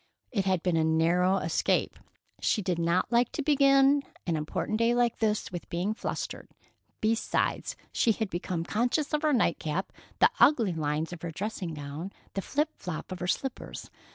[0.31, 1.99] It had been a narrow escape.
[2.41, 6.47] She did not like to begin an important day like this with being flustered.
[7.01, 11.75] Besides, she had become conscious of her night cap, the ugly lines of her dressing
[11.75, 13.91] gown, the flop flop of her slippers.